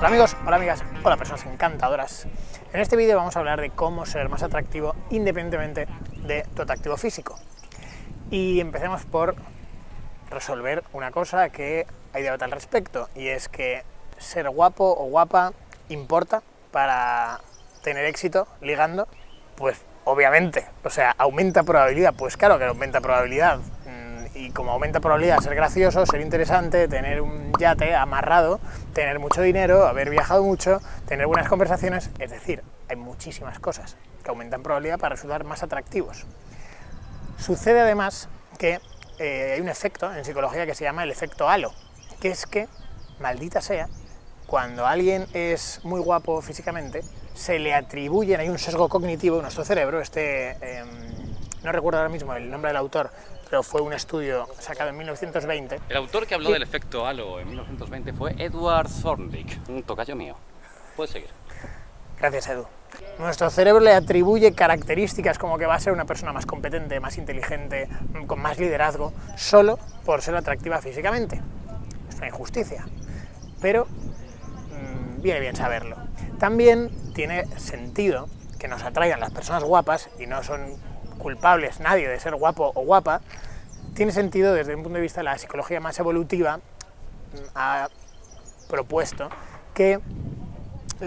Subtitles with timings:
[0.00, 2.26] Hola amigos, hola amigas, hola personas encantadoras.
[2.72, 5.86] En este vídeo vamos a hablar de cómo ser más atractivo independientemente
[6.26, 7.38] de tu atractivo físico.
[8.30, 9.34] Y empecemos por
[10.30, 13.82] resolver una cosa que hay debate al respecto, y es que
[14.16, 15.52] ser guapo o guapa
[15.90, 17.42] importa para
[17.82, 19.06] tener éxito ligando,
[19.54, 23.60] pues obviamente, o sea, aumenta probabilidad, pues claro que aumenta probabilidad,
[24.40, 28.58] y como aumenta probabilidad ser gracioso, ser interesante, tener un yate amarrado,
[28.94, 34.30] tener mucho dinero, haber viajado mucho, tener buenas conversaciones, es decir, hay muchísimas cosas que
[34.30, 36.26] aumentan probabilidad para resultar más atractivos.
[37.38, 38.80] Sucede además que
[39.18, 41.72] eh, hay un efecto en psicología que se llama el efecto halo,
[42.20, 42.66] que es que,
[43.18, 43.88] maldita sea,
[44.46, 47.02] cuando alguien es muy guapo físicamente,
[47.34, 50.84] se le atribuyen, hay un sesgo cognitivo en nuestro cerebro, este, eh,
[51.62, 53.10] no recuerdo ahora mismo el nombre del autor,
[53.48, 55.80] pero fue un estudio sacado en 1920.
[55.88, 60.36] El autor que habló del efecto halo en 1920 fue Edward Thorndike, un tocayo mío.
[60.96, 61.30] Puedes seguir.
[62.18, 62.66] Gracias, Edu.
[63.18, 67.18] Nuestro cerebro le atribuye características como que va a ser una persona más competente, más
[67.18, 67.88] inteligente,
[68.26, 71.40] con más liderazgo, solo por ser atractiva físicamente.
[72.08, 72.86] Es una injusticia,
[73.60, 75.96] pero mmm, viene bien saberlo.
[76.38, 80.74] También tiene sentido que nos atraigan las personas guapas y no son
[81.20, 83.20] culpables nadie de ser guapo o guapa,
[83.94, 86.60] tiene sentido desde un punto de vista de la psicología más evolutiva,
[87.54, 87.88] ha
[88.68, 89.28] propuesto
[89.74, 90.00] que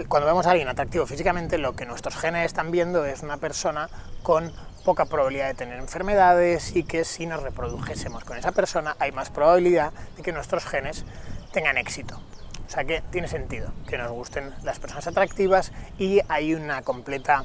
[0.08, 3.88] cuando vemos a alguien atractivo físicamente, lo que nuestros genes están viendo es una persona
[4.22, 4.52] con
[4.84, 9.30] poca probabilidad de tener enfermedades y que si nos reprodujésemos con esa persona hay más
[9.30, 11.04] probabilidad de que nuestros genes
[11.52, 12.20] tengan éxito.
[12.66, 17.44] O sea que tiene sentido que nos gusten las personas atractivas y hay una completa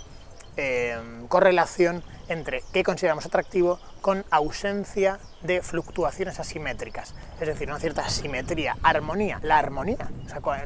[0.58, 0.98] eh,
[1.28, 8.78] correlación entre qué consideramos atractivo con ausencia de fluctuaciones asimétricas, es decir, una cierta simetría,
[8.82, 10.10] armonía, la armonía,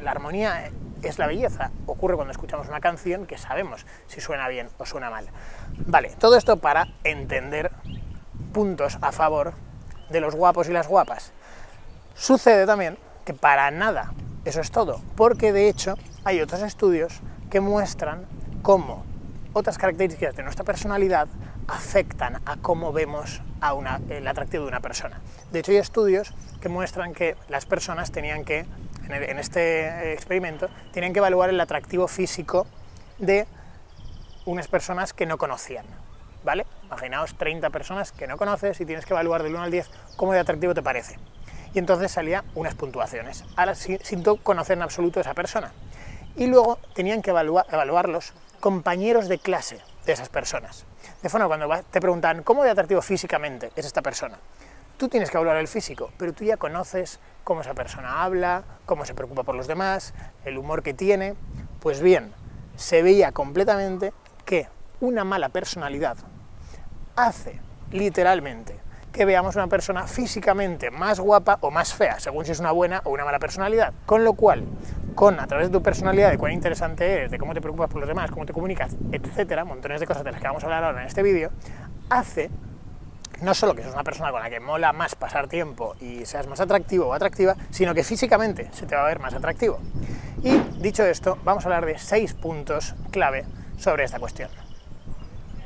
[0.02, 0.70] la armonía
[1.02, 5.10] es la belleza, ocurre cuando escuchamos una canción que sabemos si suena bien o suena
[5.10, 5.26] mal.
[5.86, 7.72] Vale, todo esto para entender
[8.52, 9.54] puntos a favor
[10.10, 11.32] de los guapos y las guapas.
[12.14, 14.12] Sucede también que para nada
[14.44, 17.20] eso es todo, porque de hecho hay otros estudios
[17.50, 18.26] que muestran
[18.62, 19.04] cómo
[19.54, 21.28] otras características de nuestra personalidad
[21.68, 25.20] afectan a cómo vemos a una, el atractivo de una persona.
[25.52, 28.66] De hecho, hay estudios que muestran que las personas tenían que,
[29.08, 32.66] en este experimento, tienen que evaluar el atractivo físico
[33.18, 33.46] de
[34.44, 35.86] unas personas que no conocían.
[36.44, 36.66] ¿Vale?
[36.84, 40.32] Imaginaos 30 personas que no conoces y tienes que evaluar del 1 al 10 cómo
[40.32, 41.18] de atractivo te parece.
[41.72, 45.72] Y entonces salía unas puntuaciones, ahora sin, sin conocer en absoluto a esa persona.
[46.36, 50.84] Y luego tenían que evaluar, evaluarlos compañeros de clase de esas personas.
[51.22, 54.38] De forma cuando te preguntan cómo de atractivo físicamente es esta persona,
[54.96, 59.04] tú tienes que evaluar el físico, pero tú ya conoces cómo esa persona habla, cómo
[59.04, 60.14] se preocupa por los demás,
[60.44, 61.34] el humor que tiene.
[61.80, 62.32] Pues bien,
[62.76, 64.12] se veía completamente
[64.44, 64.68] que
[65.00, 66.16] una mala personalidad
[67.16, 67.60] hace
[67.90, 68.80] literalmente
[69.12, 73.00] que veamos una persona físicamente más guapa o más fea, según si es una buena
[73.04, 73.94] o una mala personalidad.
[74.06, 74.64] Con lo cual,
[75.14, 78.00] con a través de tu personalidad, de cuán interesante eres, de cómo te preocupas por
[78.00, 80.84] los demás, cómo te comunicas, etcétera, montones de cosas de las que vamos a hablar
[80.84, 81.50] ahora en este vídeo,
[82.10, 82.50] hace
[83.42, 86.46] no solo que seas una persona con la que mola más pasar tiempo y seas
[86.46, 89.78] más atractivo o atractiva, sino que físicamente se te va a ver más atractivo.
[90.42, 93.44] Y dicho esto, vamos a hablar de seis puntos clave
[93.76, 94.63] sobre esta cuestión.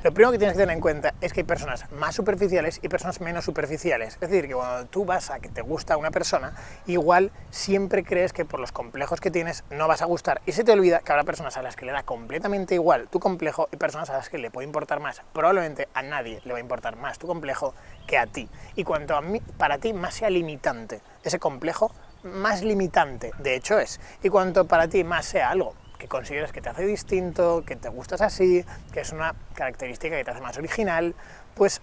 [0.09, 2.89] Lo primero que tienes que tener en cuenta es que hay personas más superficiales y
[2.89, 4.15] personas menos superficiales.
[4.15, 6.55] Es decir, que cuando tú vas a que te gusta una persona,
[6.87, 10.41] igual siempre crees que por los complejos que tienes no vas a gustar.
[10.47, 13.21] Y se te olvida que habrá personas a las que le da completamente igual tu
[13.21, 15.21] complejo y personas a las que le puede importar más.
[15.35, 17.75] Probablemente a nadie le va a importar más tu complejo
[18.07, 18.49] que a ti.
[18.77, 21.93] Y cuanto a mí, para ti más sea limitante ese complejo,
[22.23, 24.01] más limitante de hecho es.
[24.23, 27.89] Y cuanto para ti más sea algo que consideras que te hace distinto, que te
[27.89, 31.15] gustas así, que es una característica que te hace más original,
[31.55, 31.81] pues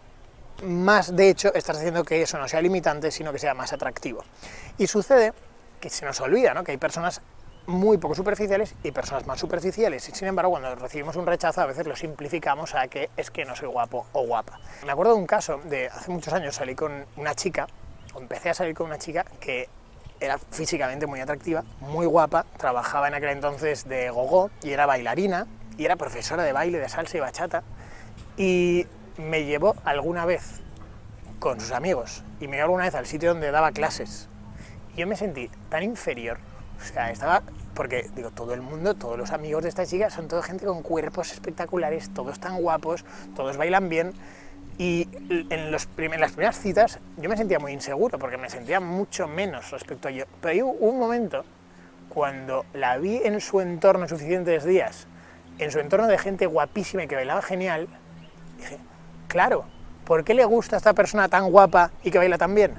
[0.64, 4.24] más de hecho estás haciendo que eso no sea limitante, sino que sea más atractivo.
[4.78, 5.34] Y sucede
[5.79, 6.64] que se nos olvida ¿no?
[6.64, 7.22] que hay personas
[7.67, 10.08] muy poco superficiales y personas más superficiales.
[10.08, 13.44] Y sin embargo, cuando recibimos un rechazo, a veces lo simplificamos a que es que
[13.46, 14.59] no soy guapo o guapa.
[14.85, 17.67] Me acuerdo de un caso de hace muchos años, salí con una chica,
[18.14, 19.67] o empecé a salir con una chica que
[20.20, 25.47] era físicamente muy atractiva, muy guapa, trabajaba en aquel entonces de gogo y era bailarina
[25.78, 27.64] y era profesora de baile, de salsa y bachata.
[28.38, 30.62] Y me llevó alguna vez
[31.40, 34.28] con sus amigos y me llevó alguna vez al sitio donde daba clases.
[34.96, 36.38] Y yo me sentí tan inferior,
[36.79, 40.28] o sea, estaba, porque digo, todo el mundo, todos los amigos de esta chica son
[40.28, 43.03] toda gente con cuerpos espectaculares, todos tan guapos,
[43.35, 44.14] todos bailan bien
[44.78, 45.08] y
[45.50, 50.10] en, las primeras citas yo me sentía muy inseguro porque me sentía mucho menos respecto
[50.10, 50.26] a yo.
[50.42, 51.46] Pero hay un momento,
[52.10, 55.08] cuando la vi en su entorno suficientes días,
[55.60, 57.88] en su entorno de gente guapísima y que bailaba genial,
[58.58, 58.78] dije,
[59.28, 59.66] claro,
[60.06, 62.74] ¿por qué le gusta a esta persona tan guapa y que baila tan bien?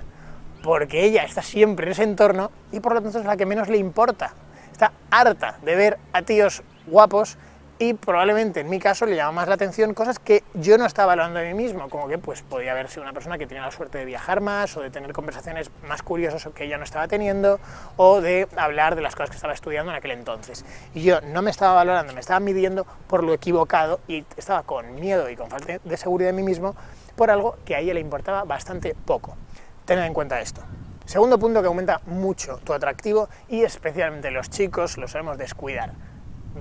[0.63, 3.69] Porque ella está siempre en ese entorno y por lo tanto es la que menos
[3.69, 4.35] le importa.
[4.71, 7.39] Está harta de ver a tíos guapos
[7.79, 11.09] y probablemente en mi caso le llama más la atención cosas que yo no estaba
[11.09, 13.71] valorando de mí mismo, como que pues podía haber sido una persona que tenía la
[13.71, 17.61] suerte de viajar más o de tener conversaciones más curiosas que ella no estaba teniendo
[17.97, 20.65] o de hablar de las cosas que estaba estudiando en aquel entonces.
[20.95, 24.95] Y yo no me estaba valorando, me estaba midiendo por lo equivocado y estaba con
[24.95, 26.75] miedo y con falta de seguridad de mí mismo
[27.15, 29.37] por algo que a ella le importaba bastante poco.
[29.85, 30.63] Tened en cuenta esto.
[31.05, 35.93] Segundo punto que aumenta mucho tu atractivo y especialmente los chicos lo sabemos descuidar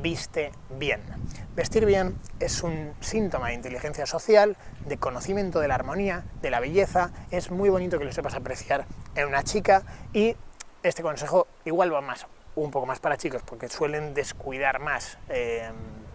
[0.02, 1.02] viste bien.
[1.56, 6.60] Vestir bien es un síntoma de inteligencia social, de conocimiento de la armonía, de la
[6.60, 7.12] belleza.
[7.32, 9.84] Es muy bonito que lo sepas apreciar en una chica
[10.14, 10.36] y
[10.84, 15.70] este consejo igual va más, un poco más para chicos porque suelen descuidar más eh,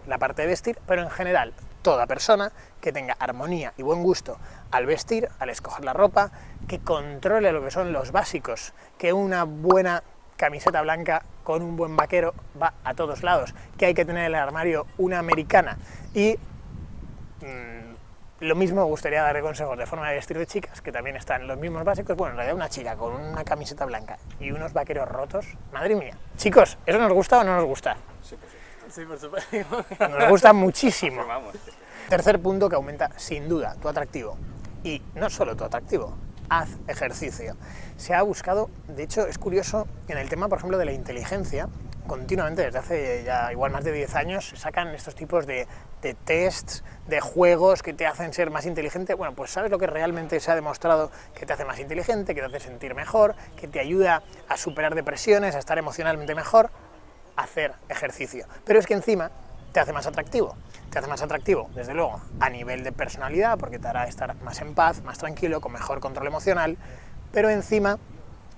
[0.07, 4.37] la parte de vestir, pero en general toda persona que tenga armonía y buen gusto
[4.69, 6.31] al vestir, al escoger la ropa,
[6.67, 10.03] que controle lo que son los básicos, que una buena
[10.37, 14.27] camiseta blanca con un buen vaquero va a todos lados, que hay que tener en
[14.27, 15.77] el armario una americana
[16.13, 16.37] y
[17.41, 17.81] mm,
[18.41, 21.47] lo mismo me gustaría darle consejos de forma de vestir de chicas, que también están
[21.47, 25.07] los mismos básicos, bueno, en realidad una chica con una camiseta blanca y unos vaqueros
[25.07, 26.17] rotos, madre mía.
[26.37, 27.97] Chicos, ¿eso nos gusta o no nos gusta?
[28.23, 28.35] Sí,
[28.89, 29.57] sí, por supuesto.
[29.99, 31.23] Nos gusta muchísimo.
[32.09, 34.37] Tercer punto que aumenta sin duda tu atractivo.
[34.83, 36.17] Y no solo tu atractivo,
[36.51, 37.55] haz ejercicio.
[37.95, 41.69] Se ha buscado, de hecho es curioso, en el tema, por ejemplo, de la inteligencia,
[42.07, 45.65] continuamente, desde hace ya igual más de 10 años, sacan estos tipos de,
[46.01, 49.13] de tests, de juegos que te hacen ser más inteligente.
[49.13, 52.41] Bueno, pues sabes lo que realmente se ha demostrado que te hace más inteligente, que
[52.41, 56.69] te hace sentir mejor, que te ayuda a superar depresiones, a estar emocionalmente mejor,
[57.37, 58.45] hacer ejercicio.
[58.65, 59.31] Pero es que encima
[59.71, 60.55] te hace más atractivo.
[60.89, 64.59] Te hace más atractivo, desde luego, a nivel de personalidad, porque te hará estar más
[64.61, 66.77] en paz, más tranquilo, con mejor control emocional,
[67.31, 67.97] pero encima,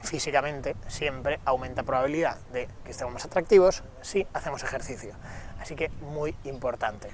[0.01, 5.13] físicamente, siempre aumenta probabilidad de que estemos más atractivos si hacemos ejercicio.
[5.60, 7.10] Así que muy importante.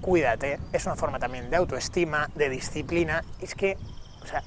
[0.00, 3.22] Cuídate, es una forma también de autoestima, de disciplina.
[3.40, 3.76] Es que,
[4.22, 4.42] o sea,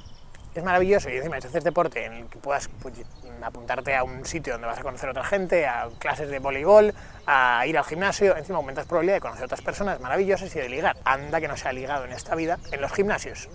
[0.60, 2.94] es maravilloso y encima si haces deporte en el que puedas pues,
[3.42, 6.94] apuntarte a un sitio donde vas a conocer a otra gente, a clases de voleibol,
[7.26, 10.70] a ir al gimnasio, encima aumentas probabilidad de conocer a otras personas maravillosas y de
[10.70, 10.98] ligar.
[11.04, 13.50] Anda que no se ha ligado en esta vida en los gimnasios.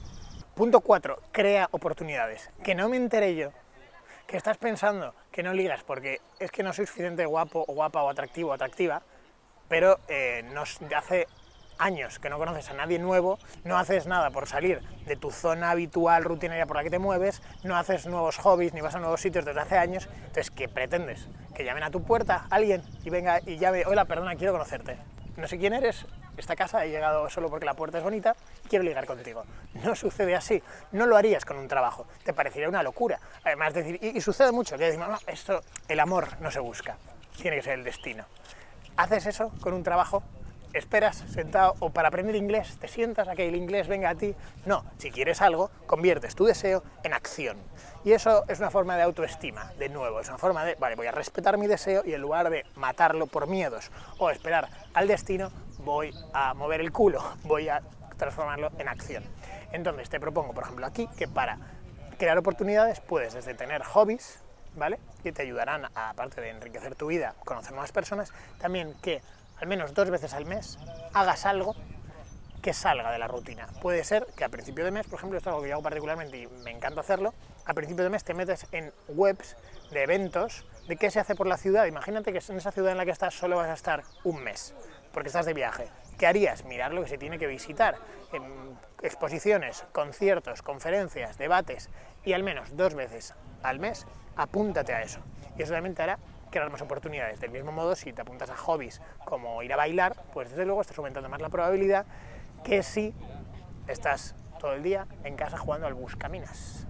[0.54, 1.18] Punto 4.
[1.32, 2.50] Crea oportunidades.
[2.62, 3.50] Que no me enteré yo
[4.26, 8.02] que estás pensando que no ligas porque es que no soy suficiente guapo o guapa
[8.02, 9.02] o atractivo o atractiva,
[9.68, 11.26] pero eh, nos hace
[11.78, 15.70] años que no conoces a nadie nuevo, no haces nada por salir de tu zona
[15.70, 19.20] habitual, rutinaria por la que te mueves, no haces nuevos hobbies ni vas a nuevos
[19.20, 21.28] sitios desde hace años, entonces, ¿qué pretendes?
[21.54, 24.98] Que llamen a tu puerta alguien y venga y llame, hola, perdona, quiero conocerte.
[25.36, 26.06] No sé quién eres,
[26.36, 28.36] esta casa he llegado solo porque la puerta es bonita,
[28.68, 29.44] quiero ligar contigo.
[29.84, 30.62] No sucede así,
[30.92, 33.18] no lo harías con un trabajo, te parecería una locura.
[33.44, 36.96] Además, decir, y, sucede mucho, que decimos, no, esto, el amor no se busca,
[37.36, 38.24] tiene que ser el destino.
[38.96, 40.22] Haces eso con un trabajo,
[40.74, 44.34] esperas sentado o para aprender inglés te sientas a que el inglés venga a ti.
[44.66, 47.56] No, si quieres algo, conviertes tu deseo en acción.
[48.04, 51.06] Y eso es una forma de autoestima, de nuevo, es una forma de, vale, voy
[51.06, 55.50] a respetar mi deseo y en lugar de matarlo por miedos o esperar al destino,
[55.78, 57.82] voy a mover el culo, voy a
[58.18, 59.24] transformarlo en acción.
[59.72, 61.58] Entonces te propongo, por ejemplo, aquí que para
[62.18, 64.40] crear oportunidades puedes desde tener hobbies,
[64.76, 64.98] ¿vale?
[65.22, 69.22] Que te ayudarán, aparte de enriquecer tu vida, conocer nuevas personas, también que
[69.64, 70.78] al menos dos veces al mes,
[71.14, 71.74] hagas algo
[72.60, 73.66] que salga de la rutina.
[73.80, 75.82] Puede ser que a principio de mes, por ejemplo, esto es algo que yo hago
[75.82, 77.32] particularmente y me encanta hacerlo,
[77.64, 79.56] a principio de mes te metes en webs
[79.90, 81.86] de eventos, de qué se hace por la ciudad.
[81.86, 84.74] Imagínate que en esa ciudad en la que estás solo vas a estar un mes,
[85.14, 85.88] porque estás de viaje.
[86.18, 86.66] ¿Qué harías?
[86.66, 87.96] Mirar lo que se tiene que visitar.
[88.34, 91.88] En exposiciones, conciertos, conferencias, debates
[92.22, 94.06] y al menos dos veces al mes,
[94.36, 95.20] apúntate a eso.
[95.56, 96.18] Y eso realmente hará
[96.54, 97.40] crear más oportunidades.
[97.40, 100.80] Del mismo modo, si te apuntas a hobbies como ir a bailar, pues desde luego
[100.80, 102.06] estás aumentando más la probabilidad
[102.62, 103.12] que si
[103.88, 106.86] estás todo el día en casa jugando al Buscaminas.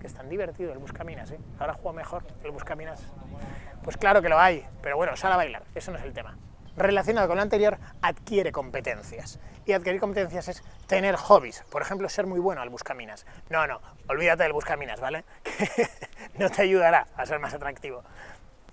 [0.00, 1.40] Que es tan divertido el Buscaminas, ¿eh?
[1.58, 3.02] Ahora juego mejor el Buscaminas.
[3.82, 6.38] Pues claro que lo hay, pero bueno, sal a bailar, eso no es el tema.
[6.76, 9.40] Relacionado con lo anterior, adquiere competencias.
[9.66, 11.64] Y adquirir competencias es tener hobbies.
[11.70, 13.26] Por ejemplo, ser muy bueno al buscaminas.
[13.50, 15.24] No, no, olvídate del buscaminas, ¿vale?
[16.38, 18.04] no te ayudará a ser más atractivo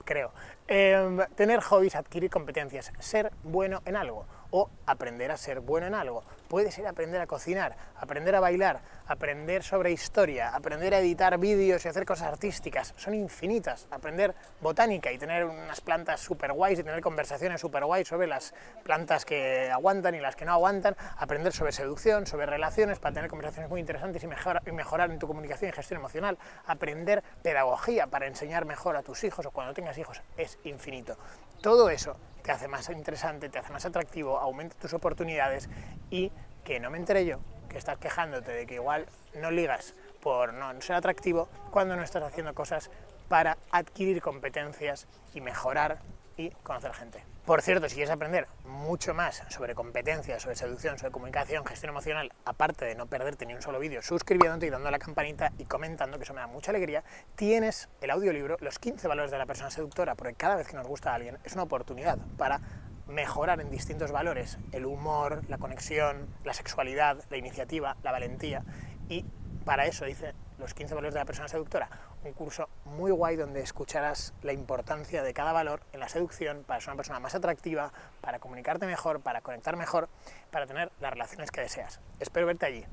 [0.05, 0.31] creo.
[0.67, 4.25] Em, tener hobbies, adquirir competencias, ser bueno en algo.
[4.51, 6.23] O aprender a ser bueno en algo.
[6.47, 11.85] Puede ser aprender a cocinar, aprender a bailar, aprender sobre historia, aprender a editar vídeos
[11.85, 12.93] y hacer cosas artísticas.
[12.97, 13.87] Son infinitas.
[13.91, 18.53] Aprender botánica y tener unas plantas super guays y tener conversaciones super guays sobre las
[18.83, 20.95] plantas que aguantan y las que no aguantan.
[21.17, 25.27] Aprender sobre seducción, sobre relaciones para tener conversaciones muy interesantes y, y mejorar en tu
[25.27, 26.37] comunicación y gestión emocional.
[26.65, 31.17] Aprender pedagogía para enseñar mejor a tus hijos o cuando tengas hijos es infinito.
[31.61, 35.67] Todo eso te hace más interesante, te hace más atractivo, aumenta tus oportunidades
[36.11, 36.31] y
[36.63, 40.79] que no me enteré yo que estás quejándote de que igual no ligas por no
[40.79, 42.91] ser atractivo cuando no estás haciendo cosas
[43.29, 45.97] para adquirir competencias y mejorar
[46.37, 47.23] y conocer gente.
[47.45, 52.33] Por cierto, si quieres aprender mucho más sobre competencias, sobre seducción, sobre comunicación, gestión emocional,
[52.43, 55.65] aparte de no perderte ni un solo vídeo, suscribiéndote y dando a la campanita y
[55.65, 57.03] comentando, que eso me da mucha alegría,
[57.35, 60.87] tienes el audiolibro Los 15 valores de la persona seductora, porque cada vez que nos
[60.87, 62.61] gusta a alguien es una oportunidad para
[63.07, 68.63] mejorar en distintos valores el humor, la conexión, la sexualidad, la iniciativa, la valentía
[69.09, 69.25] y
[69.65, 71.89] para eso dice los 15 valores de la persona seductora,
[72.23, 76.79] un curso muy guay donde escucharás la importancia de cada valor en la seducción para
[76.79, 80.09] ser una persona más atractiva, para comunicarte mejor, para conectar mejor,
[80.51, 81.99] para tener las relaciones que deseas.
[82.19, 82.85] Espero verte allí.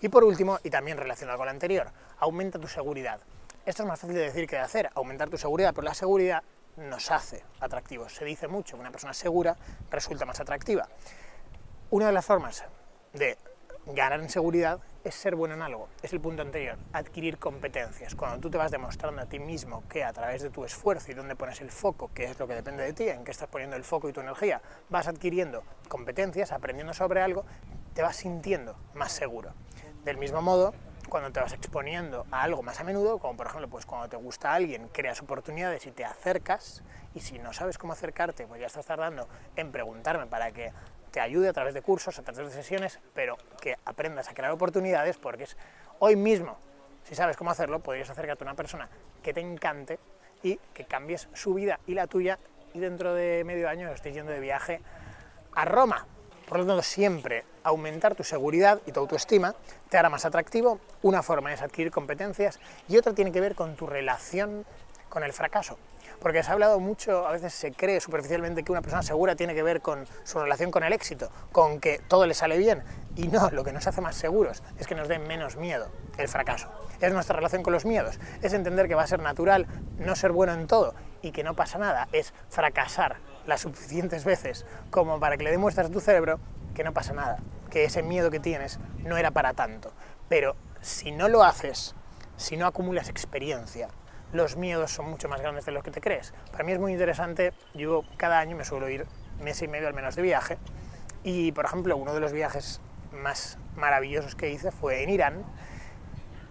[0.00, 1.88] Y por último, y también relacionado con lo anterior,
[2.18, 3.20] aumenta tu seguridad.
[3.64, 6.42] Esto es más fácil de decir que de hacer, aumentar tu seguridad, pero la seguridad
[6.76, 8.12] nos hace atractivos.
[8.12, 9.56] Se dice mucho que una persona segura
[9.90, 10.88] resulta más atractiva.
[11.90, 12.64] Una de las formas
[13.12, 13.38] de
[13.86, 18.14] ganar en seguridad es ser bueno en algo, es el punto anterior, adquirir competencias.
[18.14, 21.14] Cuando tú te vas demostrando a ti mismo que a través de tu esfuerzo y
[21.14, 23.76] donde pones el foco, que es lo que depende de ti, en qué estás poniendo
[23.76, 27.44] el foco y tu energía, vas adquiriendo competencias, aprendiendo sobre algo,
[27.94, 29.50] te vas sintiendo más seguro.
[30.04, 30.74] Del mismo modo,
[31.08, 34.16] cuando te vas exponiendo a algo más a menudo, como por ejemplo, pues cuando te
[34.16, 36.82] gusta alguien, creas oportunidades y te acercas,
[37.14, 40.72] y si no sabes cómo acercarte, pues ya estás tardando en preguntarme para que
[41.12, 44.50] te ayude a través de cursos, a través de sesiones, pero que aprendas a crear
[44.50, 45.56] oportunidades porque es
[46.00, 46.58] hoy mismo,
[47.04, 48.88] si sabes cómo hacerlo, podrías acercarte a una persona
[49.22, 49.98] que te encante
[50.42, 52.38] y que cambies su vida y la tuya
[52.74, 54.80] y dentro de medio año estés yendo de viaje
[55.54, 56.06] a Roma.
[56.48, 59.54] Por lo tanto, siempre aumentar tu seguridad y tu autoestima
[59.88, 60.80] te hará más atractivo.
[61.02, 64.64] Una forma es adquirir competencias y otra tiene que ver con tu relación
[65.12, 65.76] con el fracaso.
[66.20, 69.54] Porque se ha hablado mucho, a veces se cree superficialmente que una persona segura tiene
[69.54, 72.82] que ver con su relación con el éxito, con que todo le sale bien.
[73.14, 76.28] Y no, lo que nos hace más seguros es que nos dé menos miedo el
[76.28, 76.70] fracaso.
[76.98, 79.66] Es nuestra relación con los miedos, es entender que va a ser natural
[79.98, 84.64] no ser bueno en todo y que no pasa nada, es fracasar las suficientes veces
[84.90, 86.40] como para que le demuestres a tu cerebro
[86.74, 87.36] que no pasa nada,
[87.70, 89.92] que ese miedo que tienes no era para tanto.
[90.30, 91.94] Pero si no lo haces,
[92.38, 93.88] si no acumulas experiencia,
[94.32, 96.32] los miedos son mucho más grandes de lo que te crees.
[96.50, 99.06] Para mí es muy interesante, yo cada año me suelo ir
[99.42, 100.58] mes y medio al menos de viaje
[101.22, 102.80] y, por ejemplo, uno de los viajes
[103.12, 105.44] más maravillosos que hice fue en Irán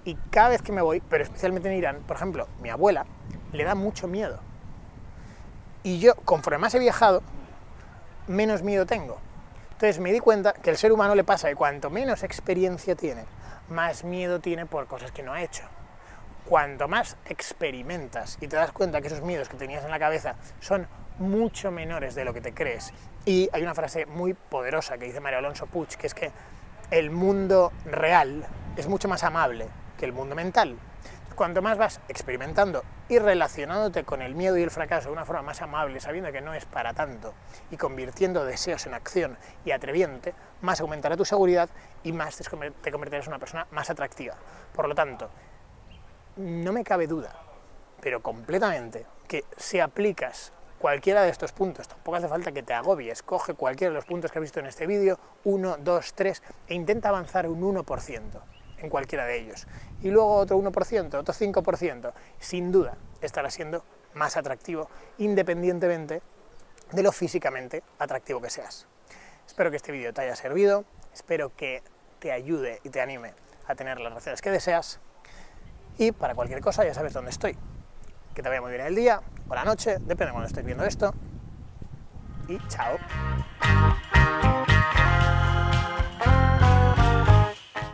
[0.06, 3.06] y cada vez que me voy, pero especialmente en Irán, por ejemplo, mi abuela
[3.52, 4.40] le da mucho miedo.
[5.84, 7.24] Y yo, conforme más he viajado,
[8.28, 9.18] menos miedo tengo.
[9.72, 13.26] Entonces me di cuenta que el ser humano le pasa que cuanto menos experiencia tiene,
[13.70, 15.64] más miedo tiene por cosas que no ha hecho
[16.52, 20.36] cuanto más experimentas y te das cuenta que esos miedos que tenías en la cabeza
[20.60, 20.86] son
[21.18, 22.92] mucho menores de lo que te crees.
[23.24, 26.30] Y hay una frase muy poderosa que dice Mario Alonso Puig, que es que
[26.90, 30.78] el mundo real es mucho más amable que el mundo mental.
[31.36, 35.44] Cuanto más vas experimentando y relacionándote con el miedo y el fracaso de una forma
[35.44, 37.34] más amable, sabiendo que no es para tanto,
[37.72, 41.70] y convirtiendo deseos en acción y atreviente, más aumentará tu seguridad
[42.04, 44.36] y más te convertirás en una persona más atractiva.
[44.74, 45.30] Por lo tanto,
[46.38, 47.36] no me cabe duda,
[48.02, 53.22] pero completamente, que si aplicas cualquiera de estos puntos, tampoco hace falta que te agobies,
[53.24, 56.74] coge cualquiera de los puntos que has visto en este vídeo, 1, 2, 3, e
[56.74, 58.22] intenta avanzar un 1%
[58.80, 59.68] en cualquiera de ellos.
[60.02, 63.84] Y luego otro 1%, otro 5%, sin duda estará siendo
[64.16, 66.22] más atractivo, independientemente
[66.92, 68.88] de lo físicamente atractivo que seas.
[69.46, 71.84] Espero que este vídeo te haya servido, espero que
[72.20, 73.34] te ayude y te anime
[73.68, 75.00] a tener las relaciones que deseas
[75.98, 77.58] y para cualquier cosa ya sabes dónde estoy.
[78.34, 80.84] Que te vaya muy bien el día o la noche, depende de cuando estés viendo
[80.86, 81.14] esto.
[82.48, 82.98] Y chao.